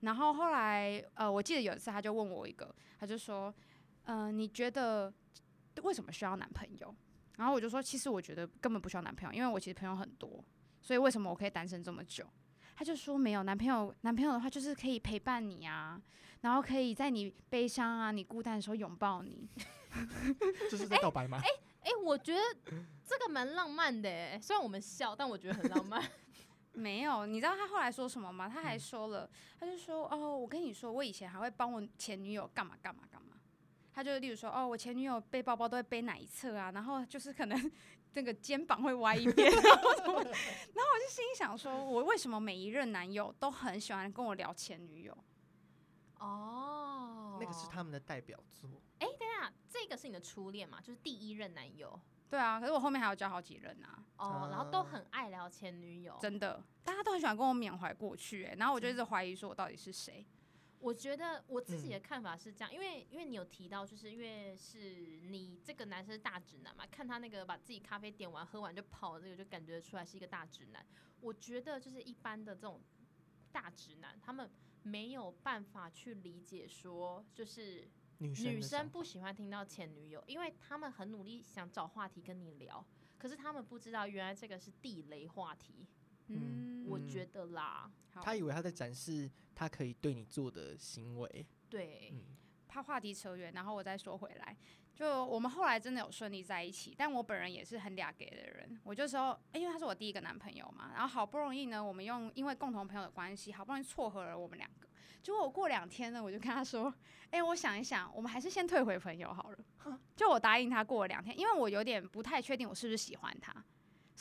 [0.00, 3.54] 然后后来呃，我记得有一次他就问我一个，他就说，
[4.04, 5.12] 呃，你觉得
[5.82, 6.92] 为什么需要男朋友？
[7.36, 10.44] 然后我就说，其实我觉得根本不需要男朋友，因为我其实朋友很多，
[10.80, 12.24] 所以为什么我可以单身这么久？
[12.74, 16.00] 他就说没有男朋友，男朋友的话就是可以陪伴你啊，
[16.40, 19.48] 然后可以在你悲伤啊、你孤单的时候拥抱你。
[20.70, 21.38] 这是在告白吗？
[21.82, 22.40] 哎、我觉得
[23.04, 26.02] 这个蛮浪漫的哎，虽然我们笑，但我觉得很浪漫。
[26.72, 28.48] 没有，你知道他后来说什么吗？
[28.48, 29.28] 他还嗯说了，
[29.60, 33.31] 他就说哦，我跟你说，我以前还会帮我前女友干嘛干嘛干嘛。
[33.94, 37.72] 他就例如说，哦，我前女友背包包都会背哪一侧啊，然后就是可能
[38.10, 45.16] 这个肩膀会歪一边，然后什么，然后我就心里想说，我为什么每一任男友都很喜欢跟我聊前女友？
[46.18, 48.68] 哦，那个是他们的代表作。
[48.98, 50.80] 哎、等一下，这个是你的初恋嘛？
[50.80, 52.00] 就是第一任男友
[52.30, 56.16] 对啊，可是我后面还有交好几任啊，哦，然后啊都很爱聊前女友。
[56.18, 60.24] 真的，大家都很喜欢跟我缅怀过去、欸，然后我就一直怀疑说我到底是谁。
[60.82, 70.84] 我觉得我自己的嗯看法是这样，因为因为你有提到，就是因为是你这个男生是大直男嘛，看他那个把自己咖啡点完喝完就跑，这个就感觉出来是一个大直男。
[71.20, 72.80] 我觉得就是一般的这种
[73.52, 74.50] 大直男，他们
[74.82, 82.84] 没有办法去理解说，就是女生女生不喜欢听到前女友，因为他们很努力想找话题跟你聊，
[83.16, 85.86] 可是他们不知道原来这个是地雷话题。
[86.28, 87.08] 嗯，我嗯。
[87.08, 88.20] 觉得啦，好。
[88.22, 91.46] 他以为他在展示他可以对你做的行为。
[91.68, 92.36] 对，嗯，
[92.68, 94.56] 怕话题扯远，然后我再说回来，
[94.94, 104.88] 就我们后来真的有顺利在一起，但我本人也是很俩给的人，我就说，诶因为他是我第一个男朋友嘛，然后好不容易呢，我们用因为共同朋友的关系，好不容易撮合了我们两个，
[105.22, 106.92] 结果我过两天呢，我就跟他说，
[107.30, 109.58] 诶，我想一想，我们还是先退回朋友好了，
[110.14, 113.64] 就我答应他过了两天，因为我有点不太确定我是不是喜欢他，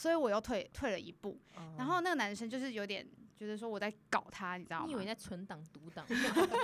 [0.01, 1.39] 所以我又退退了一步，
[1.77, 4.85] 然后那个男生就是有点觉得说我在搞他，你知道吗？
[4.87, 6.03] 你以为在存档读档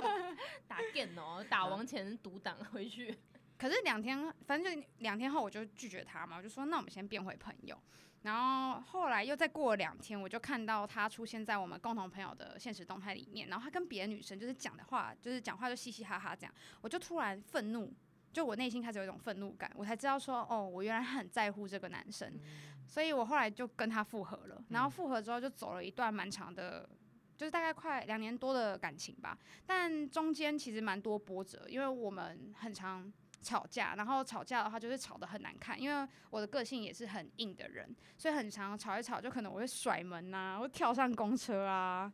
[0.68, 3.16] 打 game 哦，打王前读档回去。
[3.56, 7.80] 可是两天，反正就两天后我就拒绝他嘛，我就说那我们先变回朋友。
[8.24, 17.94] 然后后来又再过了两天，我就看到他出现在我们共同朋友的现实动态里面，然后他跟别的女生就是讲的话，就是讲话就嘻嘻哈哈这样，我就突然愤怒，
[18.32, 22.32] 就我内心开始有一种愤怒感，我才知道说哦，我原来很在乎这个男生，
[22.86, 24.64] 所以我后来就跟他复合了。
[24.70, 26.88] 然后复合之后就走了一段蛮长的。
[27.38, 33.14] 就是大概快两年多的感情吧，但中间其实蛮多波折，因为我们很常
[33.44, 42.12] 吵架，然后吵架的话就是吵得很难看，因为我的个性也是很硬的人，所以很常吵一吵就可能我会甩门呐、会跳上公车啊，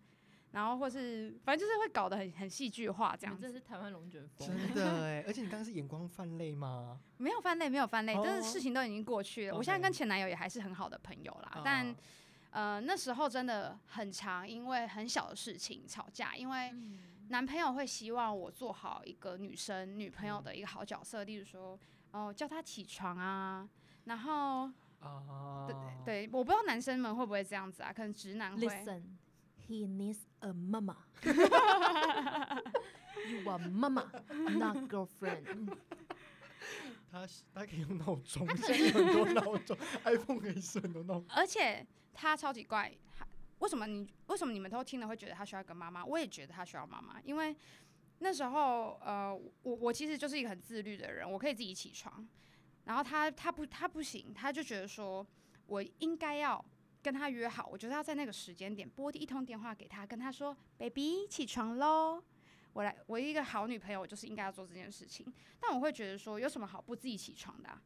[0.54, 3.38] 然后或是反正就是会搞得很很戏剧化这这样。
[3.42, 7.02] 这是台湾龙卷风，真的哎，而且你刚刚是眼光泛泪吗？
[7.18, 9.58] 没有泛泪，没有泛泪，但哦是事情都已经过去了。
[9.58, 11.96] 我现在跟前男友也还是很好的朋友啦，但啊
[12.52, 21.80] 呃那时候真的很长，因为很小的事情吵架，因为嗯男朋友会希望我做好一个女生女朋友的一个好角色，例如说
[22.12, 23.68] 哦叫她起床啊，
[24.06, 25.68] 然后啊，
[26.06, 28.68] 对，我不知道男生们会不会这样子啊，可能直男会。
[28.68, 29.02] Listen,
[29.68, 30.96] he needs a mama。
[33.26, 34.06] You are mama,
[34.52, 35.76] not girlfriend。
[37.12, 41.26] 他他可以用闹钟，他可现在有很多闹钟，iPhone 可以设很多闹钟。
[41.30, 43.26] 而且他超级怪，他
[43.60, 46.04] 为什么你为什么你们都听了会觉得他需要一个妈妈？
[46.04, 47.56] 我也觉得他需要妈妈，因为
[48.20, 52.28] 那时候呃，我我其实就是一个很自律的人，我可以自己起床，
[52.86, 55.26] 然后他他不他不行，他就觉得说
[55.68, 56.64] 我应该要
[57.04, 62.24] 跟他约好，我觉得要在那个时间点拨一通电话给他，跟他说，baby 起床喽。
[62.72, 65.32] 我来，我一个好女朋友，我就是应该要做这件事情。
[65.60, 67.80] 但我会觉得说，有什么好不自己起床的、啊，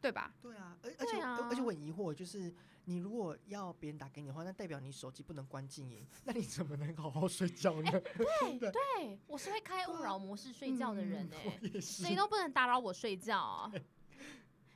[0.00, 0.32] 对吧？
[0.40, 7.90] 对啊，而而且、啊而且我很疑惑，就是你如果要别人打给你的话，那代表你手机不能关静音， 那你怎么能好好睡觉呢？
[7.90, 13.72] 对 对，我是会开勿扰模式睡觉的人嗯哎、我也是谁都不能打扰我睡觉啊！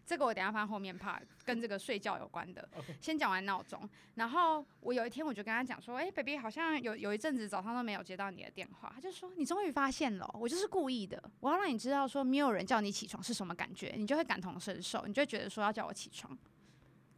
[0.05, 2.69] 这个我等下放后面怕跟这个睡觉有关的。
[3.01, 16.37] 先讲完闹钟，然后我有一天我就跟他讲说，哎、b a b y 好像有有一阵子早上都没有接到你的电话，他就说你终于发现了哦，我就是故意的，我要让你知道说没有人叫你起床是什么感觉，你就会感同身受，你就会觉得说要叫我起床。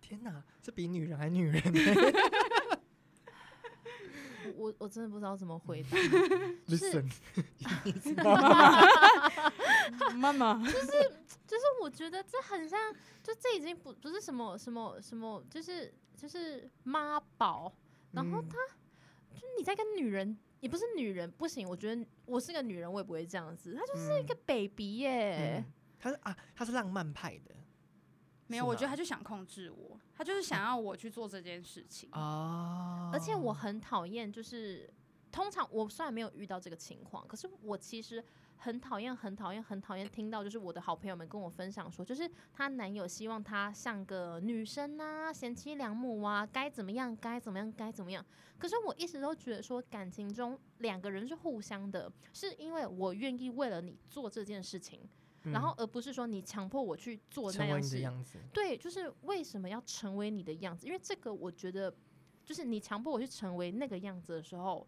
[0.01, 1.71] 天哪，这比女人还女人我
[4.57, 5.97] 我我真的不知道怎么回答。！
[6.69, 7.09] Listen，
[10.17, 10.87] 妈妈，就是
[11.47, 17.73] 就是我觉得这很像，就这已经不不是什么什么什么，就是就是妈宝，
[18.13, 18.57] 然后嗯他、
[19.39, 27.55] 就你在跟女人，也不是女人不行，我觉得我是个女人，我也不会这样子，他就是一个 baby 耶、嗯他是啊，他是浪漫派的
[28.47, 32.11] 没有，我觉得他就想控制我，他就是想要我去做这件事情。
[32.13, 34.93] 啊，而且我很讨厌，就是
[35.33, 38.23] 通常我虽然没有遇到这个情况，可是我其实
[38.57, 48.25] 很讨厌、很讨厌、很讨厌听到，就是我的好朋友们跟我分享说，就是她男友希望她像个女生啊，贤妻良母啊，该怎么样，该怎么样，该怎么样。
[48.59, 55.01] 可是我一直都觉得说，感情中两个人是互相的，是因为我愿意为了你做这件事情，
[55.53, 58.01] 然后而不是说你强迫我去做那样事。
[58.01, 60.87] 样子，对，就是为什么要成为你的样子？
[60.87, 61.95] 因为这个我觉得，
[62.45, 64.87] 就是你强迫我去成为那个样子的时候，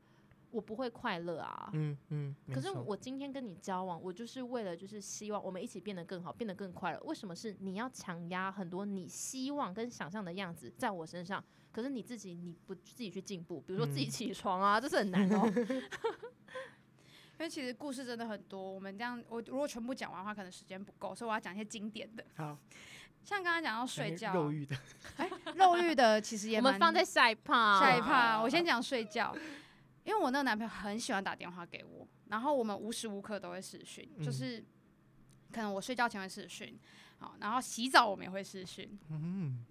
[0.51, 1.71] 我不会快乐啊。
[1.75, 7.01] 嗯嗯，没可是我今天跟你交往，我就是为了就是希望我们一起变得更好，变得更快乐。
[7.05, 11.45] 为什么是你要强压很多你希望跟想象的样子在我身上？
[11.73, 15.43] 可是你自己你不自己去进步，比如说自己嗯起床啊，这是很难哦。
[17.39, 22.59] 因为其实故事真的很多，我们这样我如果全部讲完的话，可能时间不够，所以我要讲一些经典的，好
[23.23, 24.77] 像刚刚讲到睡觉，点肉欲的，
[25.17, 29.37] 哎，肉欲的其实也蛮我们放在下一趴，下一趴，我先讲睡觉，
[30.05, 34.65] 因为我那个男朋友很喜欢打电话给我，然后我们无时无刻都会视讯，嗯就是
[35.53, 36.79] 可能我睡觉前会视讯，
[37.19, 39.65] 好，然后洗澡我们也会视讯，嗯，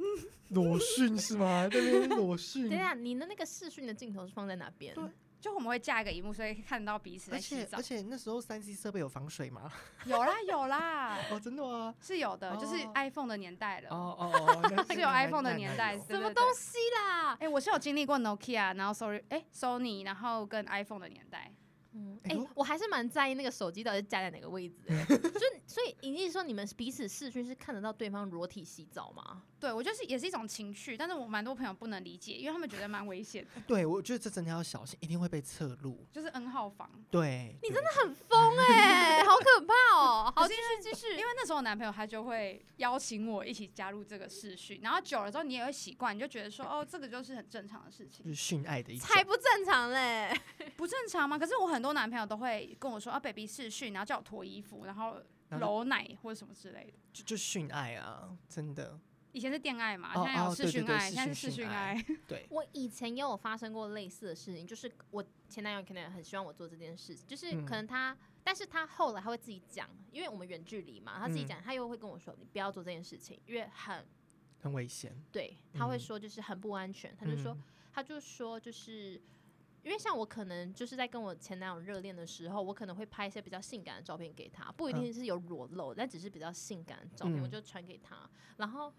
[0.49, 1.67] 裸讯是吗？
[1.67, 4.93] 这边裸讯 等一，下，你的那个视讯的镜头是放在哪边？
[4.93, 5.03] 对
[5.45, 8.01] 就我们会架一个荧幕，所以看到彼此而在洗澡且而。
[8.01, 9.71] 且那时候三 C 设备有防水吗？
[10.07, 11.93] 有啦 有啦，哦，真的吗？
[12.01, 13.89] 是有的，就是哦 iPhone 的年代了。
[13.91, 17.37] 哦哦哦，那 是有 iPhone 的那年代那有什么东西啦？
[17.39, 21.53] 哎、我是有经历过 Nokia，然后 Sorry，哎、Sony，然后跟 iPhone 的年代。
[21.95, 25.05] 嗯，哎、哎我我还是蛮在意那个手机到底是架在哪个位置的。
[25.17, 29.43] 就所以你意思说你们彼此视讯是看得到对方裸体洗澡吗？
[29.59, 36.05] 对我就是也是一种情趣，但是我蛮多朋友不能理解，因为他们觉得蛮危险的，对，我觉得这真的要小心，一定会被侧录。
[36.11, 36.89] 就是 N 号房。
[37.09, 41.11] 对，你真的很疯哎、 好可怕哦、 好，继续继续。
[41.11, 49.07] 因为那时候我男朋友他就会邀请我一起加入这个视讯，然后久了之后你也会习惯，你就觉得说哦，这个就是很正常的事情就，是训爱的一种。
[49.07, 50.37] 才不正常嘞！
[50.75, 51.39] 不正常吗？
[51.39, 56.93] 可是我很多男朋友都会跟我说啊，baby 试训，然后叫我脱衣服，然后揉奶或者什么之类的。
[57.13, 58.99] 就就训爱啊，真的。
[59.31, 62.05] 以前是恋爱嘛，哦现在有哦对对视讯爱，现在是视讯讯爱爱。
[62.25, 74.05] 对，我以前也有发生过类似的事情，就是我前男友可能很希望我做这件事情，就是嗯可能他，但是他后来他会自己讲，因为我们远距离嘛，他自己嗯讲，他又会跟我说你不要做这件事情，因为很
[74.61, 75.13] 很危险。
[75.33, 79.21] 对，他会嗯说就是很不安全，他就说嗯他就说就是。
[79.85, 88.27] 因为像我可能就是在跟我前男友热恋的时候，我可能会拍一些比较性感的照片给他，不一定是有裸露，但只是比较性感的照片，我嗯就传给他。
[88.57, 88.91] 然后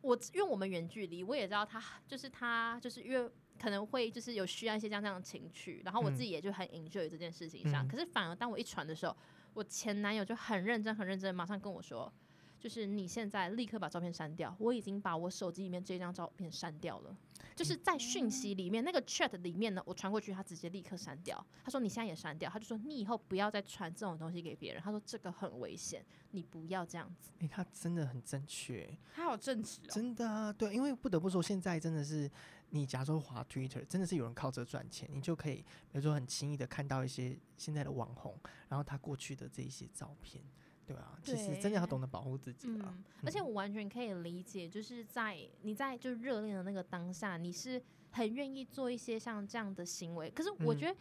[0.00, 7.86] 我因为我们远距离，我也知道他就是他就是因为可能会就是有需要一些这样这样的情趣，然后我嗯自己也就很 enjoy 这件事情上。
[7.86, 9.16] 嗯可是反而当我一传的时候，
[9.54, 12.12] 我前男友就很认真很认真，马上跟我说。
[12.58, 17.16] 就是你现在立刻把照片删掉，我已经把我手机里面这张照片删掉了。
[17.54, 21.44] 就是在讯息里面那个 chat 里面呢，我传过去，他直接立刻删掉。
[21.64, 24.82] 他说你现在也删掉，他就说你以后不要再传这种东西给别人。
[24.82, 27.30] 他说这个很危险，你不要这样子。
[27.40, 29.90] 哎、他真的很正确，他好正直哦。
[29.90, 32.30] 真的啊，对，因为不得不说，现在真的是
[32.70, 38.38] 你假如说滑 Twitter，真的是有人靠这赚钱，你就可以，比如说很轻易的看到一些现在的网红，
[38.68, 40.42] 然后他过去的这一些照片，
[40.86, 42.94] 对啊，其实真的要懂得保护自己啊。
[42.96, 47.80] 嗯，而且我完全可以理解，就是在你在就热恋的那个当下，你是
[48.10, 50.30] 很愿意做一些像这样的行为。
[50.30, 50.96] 可是我嗯觉得，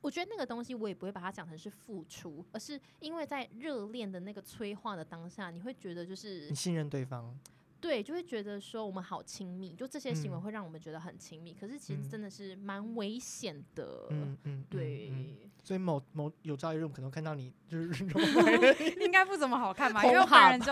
[0.00, 7.36] 我觉得那个东西我也不会把它讲成是付出，而是因为在热恋的那个催化的当下，你会觉得就是你信任对方，
[7.82, 11.52] 对，就会觉得说我们好亲密，就这些行为嗯会让我们觉得很亲密。
[11.52, 14.06] 可是其实嗯真的是蛮危险的。
[14.10, 15.10] 嗯嗯，嗯对。
[15.12, 18.04] 嗯所以某某有朝一日我们可能看到你就是
[19.00, 20.00] 应该不怎么好看吧？
[20.02, 20.70] 红因为我本好人只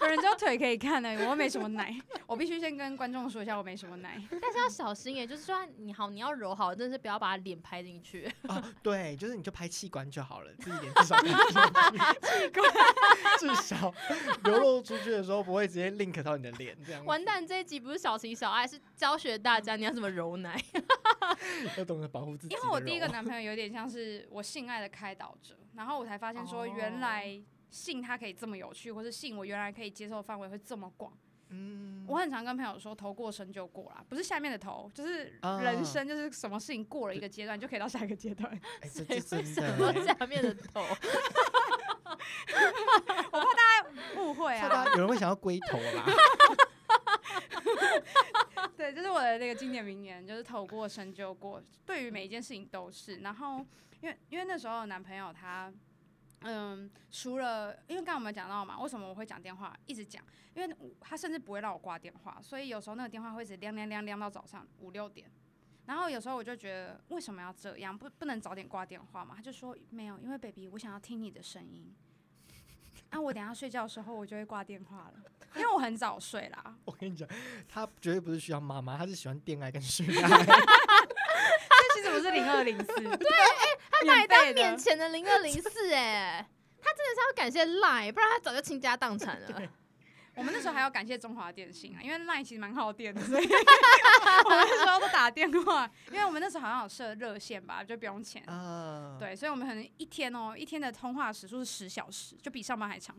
[0.00, 1.94] 本人只有腿可以看的，我又没什么奶。
[2.26, 4.20] 我必须先跟观众说一下，我没什么奶。
[4.40, 8.32] 但是要小心耶，就是说你好，你要揉好，真的是不要把脸拍进去。
[8.48, 11.28] 啊，对，就是你就拍器官就好了，自己脸至少拍
[12.16, 12.72] 器官，
[13.38, 13.92] 至少
[14.44, 20.58] 流露出去的时候不会直接 link 到你的脸，这样完蛋，这一集不是小情小爱，是教学大家你要怎么揉奶。
[21.76, 22.54] 要懂得保护自己。
[22.54, 27.40] 因为我第一个男朋友有点像是我性爱的开导者，然后我才发现说，原哦来
[27.70, 31.12] 性它可以这么有趣，或是信我原来可以接受范围会这么广。
[31.52, 38.48] 嗯，我很常跟朋友说，头过身就过啦，不是下面的头，就是啊人生，就是什么事情过了一个阶段，就可以到下一个阶段。
[38.80, 40.80] 哎，这谁这真会什的么欸，下面的头？
[43.32, 43.88] 我怕大家
[44.20, 46.06] 误会啊，家有人会想要龟头啦。
[48.76, 53.16] 对，这是我的那个经典名言，就是头过身就过，对于每一件事情都是。
[53.18, 53.64] 然后，
[54.00, 55.72] 因为因为那时候男朋友他，
[56.42, 60.24] 嗯，除了因为刚刚我们讲到嘛，为什么我会讲电话，一直讲，
[60.54, 65.30] 因为他甚至不会让我挂电话，所以有时候那个电话会一直亮亮亮亮到早上五六点。
[65.86, 67.96] 然后有时候我就觉得为什么要这样？
[67.96, 69.34] 不不能早点挂电话嘛？
[69.36, 71.94] 他就说没有，因为 baby 我想要听你的声音。
[73.10, 75.14] 啊，我等下睡觉的时候我就会挂电话了，
[75.56, 76.76] 因为我很早睡啦。
[76.86, 77.28] 我跟你讲，
[77.68, 80.46] 他绝对不是需要妈妈，他是喜欢恋爱跟睡 爱。
[82.10, 82.86] 不是零二零四，
[83.16, 83.30] 对，
[83.90, 86.46] 他买当面前的零二零四，哎，
[86.80, 89.62] 他真的是要感谢赖，不然他早就倾家荡产了。
[90.36, 98.42] 我们那时候还要感谢中华电信啊，因为 LINE 其实蛮耗电的，所以 我们那时候都打电话，因为我们那时候好像有设热线吧，就不用钱。
[98.46, 103.14] 啊，，对，所以我们可能一天哦，一天的通话时数是十小时，就比上班还长。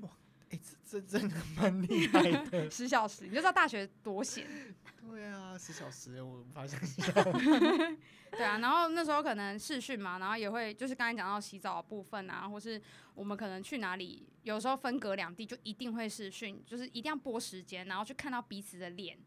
[0.52, 2.70] 哎，这这真的蛮厉害的。
[2.72, 4.45] 十小时，你就知道大学多闲。
[5.10, 7.14] 对啊，十小时我无法想象。
[8.32, 12.82] 对啊，然后那时候可能试训嘛，然后也会就是刚才讲到洗澡的部分啊，或是
[13.14, 19.18] 我们可能去哪里，有时候分隔两地就一定会试训，就是一定要拨时间，然后去看到彼此的脸，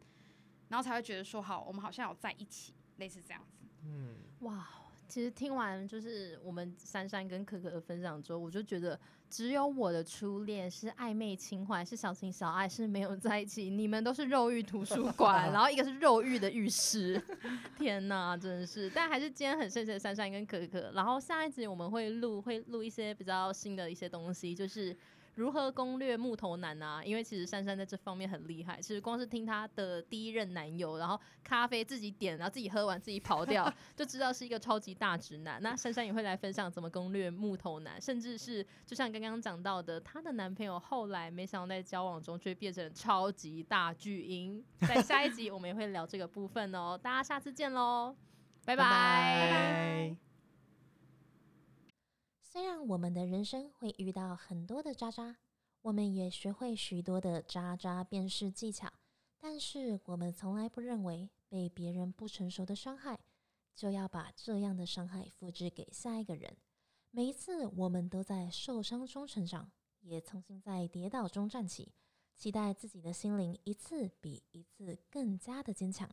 [0.68, 3.66] 然后才会觉得说好，我们好像有在一起，类似这样子。
[3.82, 4.66] 嗯，哇，
[5.08, 8.98] 其实听完就是我们珊珊跟可可的分享之后，我就觉得
[9.28, 13.70] 只有我的初恋是暧昧情怀，是小情小爱，是没有在一起。
[13.70, 17.22] 你们都是肉欲图书馆， 然后一个是肉欲的浴室。
[17.78, 18.90] 天哪，真的是！
[18.90, 20.90] 但还是今天很谢谢珊珊跟可可。
[20.94, 24.96] 然后下一集我们会录会录一些比较新的一些东西，就是。
[25.34, 27.02] 如何攻略木头男啊？
[27.04, 35.60] 因为其实珊珊在这方面很厉害，其实光是听她的第一任男友，然后咖啡自己点，然后自己喝完自己跑掉， 就知道是一个超级大直男。
[35.62, 44.64] 那珊珊也会来分享怎么攻略木头男，甚至是就像刚刚讲到的，她的男朋友后来没想到在交往中却变成超级大巨婴。
[44.80, 48.14] 在下一集我们也会聊这个部分哦，大家下次见喽，
[48.64, 48.84] 拜拜。
[48.84, 50.33] 拜。
[52.54, 55.38] 虽然我们的人生会遇到很多的渣渣，
[55.82, 58.88] 我们也学会许多的渣渣辨识技巧，
[59.40, 63.18] 但是我们从来不认为被别人不成熟的伤害，
[63.74, 66.56] 就要把这样的伤害复制给下一个人。
[67.10, 71.92] 每一次我们都在受伤中成长，也重新在跌倒中站起，
[72.36, 76.08] 期待自己的心灵一次比一次更加的坚强。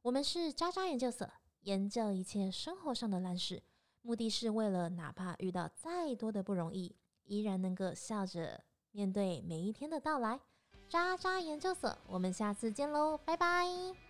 [0.00, 3.62] 我们是渣渣研究所，研究一切生活上的烂事。
[4.08, 10.40] 目的是为了哪怕遇到再多的不容易，依然能够笑着面对每一天的到来。
[10.88, 14.07] 渣渣研究所，我们下次见喽，拜拜。